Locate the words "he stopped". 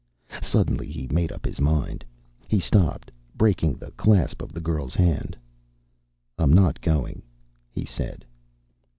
2.47-3.11